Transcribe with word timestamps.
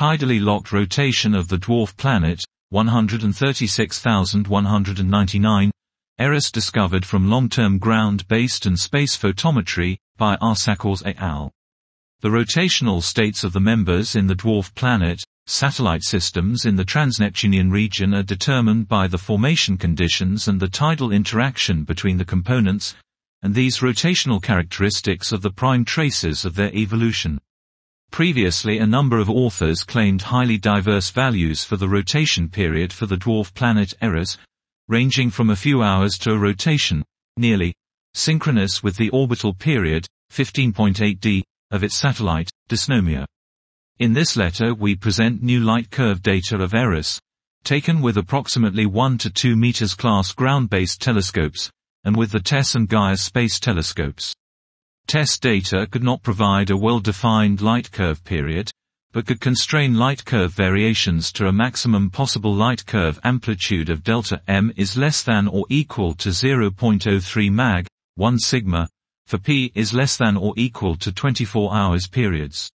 tidally 0.00 0.40
locked 0.40 0.72
rotation 0.72 1.34
of 1.34 1.48
the 1.48 1.58
dwarf 1.58 1.94
planet, 1.98 2.42
136,199, 2.70 5.70
Eris 6.18 6.50
discovered 6.50 7.04
from 7.04 7.28
long-term 7.28 7.76
ground-based 7.76 8.64
and 8.64 8.80
space 8.80 9.14
photometry, 9.14 9.98
by 10.16 10.36
R. 10.36 10.54
Szakáts 10.54 11.02
et 11.04 11.18
al. 11.18 11.52
The 12.22 12.30
rotational 12.30 13.02
states 13.02 13.44
of 13.44 13.52
the 13.52 13.60
members 13.60 14.16
in 14.16 14.26
the 14.26 14.34
dwarf 14.34 14.74
planet, 14.74 15.20
satellite 15.46 16.02
systems 16.02 16.64
in 16.64 16.76
the 16.76 16.86
transneptunian 16.86 17.70
region 17.70 18.14
are 18.14 18.22
determined 18.22 18.88
by 18.88 19.06
the 19.06 19.18
formation 19.18 19.76
conditions 19.76 20.48
and 20.48 20.58
the 20.58 20.68
tidal 20.68 21.12
interaction 21.12 21.84
between 21.84 22.16
the 22.16 22.24
components, 22.24 22.94
and 23.42 23.54
these 23.54 23.80
rotational 23.80 24.42
characteristics 24.42 25.30
are 25.30 25.36
the 25.36 25.50
prime 25.50 25.84
traces 25.84 26.46
of 26.46 26.54
their 26.54 26.74
evolution. 26.74 27.38
Previously 28.10 28.78
a 28.78 28.86
number 28.86 29.18
of 29.18 29.30
authors 29.30 29.84
claimed 29.84 30.22
highly 30.22 30.58
diverse 30.58 31.10
values 31.10 31.62
for 31.62 31.76
the 31.76 31.88
rotation 31.88 32.48
period 32.48 32.92
for 32.92 33.06
the 33.06 33.16
dwarf 33.16 33.54
planet 33.54 33.94
Eris, 34.02 34.36
ranging 34.88 35.30
from 35.30 35.50
a 35.50 35.56
few 35.56 35.82
hours 35.82 36.18
to 36.18 36.32
a 36.32 36.38
rotation, 36.38 37.04
nearly 37.36 37.72
synchronous 38.14 38.82
with 38.82 38.96
the 38.96 39.10
orbital 39.10 39.54
period, 39.54 40.06
15.8 40.32 41.20
d, 41.20 41.44
of 41.70 41.84
its 41.84 41.96
satellite, 41.96 42.50
Dysnomia. 42.68 43.24
In 43.98 44.12
this 44.12 44.36
letter 44.36 44.74
we 44.74 44.96
present 44.96 45.42
new 45.42 45.60
light 45.60 45.90
curve 45.90 46.20
data 46.20 46.56
of 46.56 46.74
Eris, 46.74 47.20
taken 47.62 48.00
with 48.00 48.16
approximately 48.16 48.86
1 48.86 49.18
to 49.18 49.30
2 49.30 49.54
meters 49.54 49.94
class 49.94 50.32
ground-based 50.32 51.00
telescopes, 51.00 51.70
and 52.04 52.16
with 52.16 52.32
the 52.32 52.40
TESS 52.40 52.74
and 52.74 52.88
Gaia 52.88 53.16
space 53.16 53.60
telescopes. 53.60 54.34
TESS 55.10 55.40
data 55.40 55.88
could 55.90 56.04
not 56.04 56.22
provide 56.22 56.70
a 56.70 56.76
well-defined 56.76 57.60
light 57.60 57.90
curve 57.90 58.22
period, 58.22 58.70
but 59.10 59.26
could 59.26 59.40
constrain 59.40 59.98
light 59.98 60.24
curve 60.24 60.52
variations 60.52 61.32
to 61.32 61.48
a 61.48 61.52
maximum 61.52 62.10
possible 62.10 62.54
light 62.54 62.86
curve 62.86 63.18
amplitude 63.24 63.90
of 63.90 64.04
delta 64.04 64.40
m 64.46 64.72
is 64.76 64.96
less 64.96 65.24
than 65.24 65.48
or 65.48 65.66
equal 65.68 66.14
to 66.14 66.28
0.03 66.28 67.50
mag, 67.50 67.88
1 68.14 68.38
sigma, 68.38 68.88
for 69.26 69.38
p 69.38 69.72
is 69.74 69.92
less 69.92 70.16
than 70.16 70.36
or 70.36 70.54
equal 70.56 70.94
to 70.94 71.10
24 71.10 71.74
hours 71.74 72.06
periods. 72.06 72.70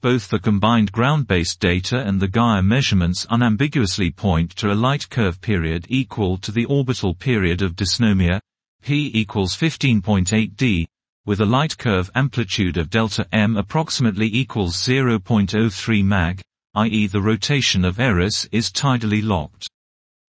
Both 0.00 0.28
the 0.28 0.40
combined 0.40 0.90
ground-based 0.90 1.60
data 1.60 2.00
and 2.00 2.18
the 2.18 2.26
Gaia 2.26 2.64
measurements 2.64 3.28
unambiguously 3.30 4.10
point 4.10 4.56
to 4.56 4.72
a 4.72 4.74
light 4.74 5.08
curve 5.08 5.40
period 5.40 5.86
equal 5.88 6.36
to 6.38 6.50
the 6.50 6.64
orbital 6.64 7.14
period 7.14 7.62
of 7.62 7.76
dysnomia, 7.76 8.40
p 8.82 9.12
equals 9.14 9.54
15.8 9.54 10.56
d, 10.56 10.88
with 11.26 11.40
a 11.40 11.46
light 11.46 11.76
curve 11.76 12.10
amplitude 12.14 12.76
of 12.76 12.90
delta 12.90 13.26
m 13.32 13.56
approximately 13.56 14.26
equals 14.26 14.76
0.03 14.76 16.04
mag, 16.04 16.40
i.e. 16.74 17.06
the 17.06 17.20
rotation 17.20 17.84
of 17.84 18.00
Eris 18.00 18.48
is 18.52 18.70
tidally 18.70 19.22
locked. 19.22 19.68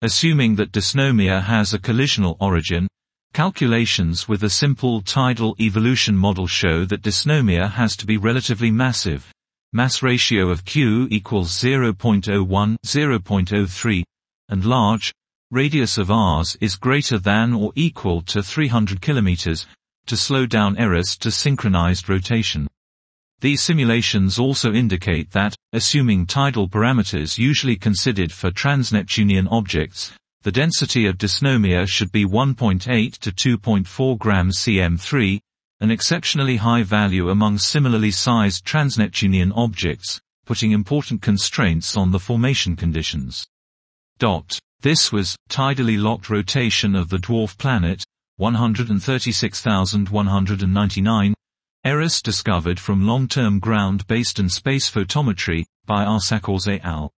Assuming 0.03 0.57
that 0.57 0.73
dysnomia 0.73 1.43
has 1.43 1.73
a 1.73 1.79
collisional 1.79 2.37
origin, 2.41 2.89
calculations 3.33 4.29
with 4.29 4.43
a 4.43 4.51
simple 4.51 5.01
tidal 5.01 5.55
evolution 5.61 6.17
model 6.17 6.47
show 6.47 6.85
that 6.85 7.03
dysnomia 7.03 7.71
has 7.71 7.97
to 7.97 8.07
be 8.07 8.17
relatively 8.17 8.71
massive. 8.71 9.31
Mass 9.73 10.03
ratio 10.03 10.51
of 10.51 10.65
Q 10.65 11.09
equals 11.11 11.51
0.01, 11.51 12.77
0.03, 12.85 14.03
and 14.49 14.65
large, 14.65 15.15
radius 15.51 15.97
of 15.97 16.11
Rs 16.11 16.57
is 16.61 16.77
greater 16.77 17.19
than 17.19 17.55
or 17.55 17.73
equal 17.75 18.21
to 18.23 18.43
300 18.43 19.01
km, 19.01 19.67
to 20.07 20.17
slow 20.17 20.47
down 20.47 20.77
Eris 20.79 21.17
to 21.19 21.31
synchronized 21.31 22.09
rotation. 22.09 22.69
These 23.41 23.61
simulations 23.61 24.39
also 24.39 24.73
indicate 24.73 25.33
that, 25.33 25.57
assuming 25.73 26.27
tidal 26.27 26.69
parameters 26.69 27.39
usually 27.39 27.77
considered 27.77 28.31
for 28.31 28.51
transneptunian 28.51 29.49
objects, 29.51 30.13
the 30.43 30.53
density 30.53 31.07
of 31.07 31.19
dysnomia 31.19 31.89
should 31.89 32.13
be 32.13 32.25
1.8 32.25 33.19
to 33.19 33.33
2.4 33.59 34.19
grams 34.19 34.59
cm3, 34.59 35.41
an 35.81 35.91
exceptionally 35.91 36.57
high 36.57 36.83
value 36.83 37.31
among 37.31 37.59
similarly 37.59 38.11
sized 38.11 38.65
transneptunian 38.65 39.53
objects, 39.57 40.21
putting 40.45 40.71
important 40.71 41.23
constraints 41.23 41.97
on 41.97 42.11
the 42.11 42.21
formation 42.21 42.77
conditions. 42.77 43.47
Dot. 44.19 44.59
This 44.81 45.13
was, 45.13 45.37
tidally 45.49 46.01
locked 46.01 46.29
rotation 46.29 46.95
of 46.97 47.09
the 47.09 47.19
dwarf 47.19 47.57
planet, 47.57 48.05
136,199, 48.39 51.35
Eris 51.85 52.23
discovered 52.23 52.81
from 52.81 53.07
long-term 53.07 53.59
ground-based 53.59 54.39
and 54.39 54.51
space 54.51 54.91
photometry, 54.91 55.65
by 55.85 56.03
R. 56.05 56.19
Szakáts 56.19 56.67
et 56.69 56.81
al. 56.85 57.13